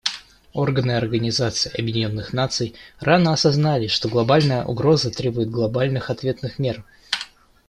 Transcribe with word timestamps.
Органы 0.53 0.93
Организации 0.97 1.79
Объединенных 1.79 2.33
Наций 2.33 2.73
рано 2.99 3.33
осознали, 3.33 3.85
что 3.85 4.09
глобальная 4.09 4.65
угроза 4.65 5.11
требует 5.11 5.51
глобальных 5.51 6.09
ответных 6.09 6.57
мер. 6.57 6.83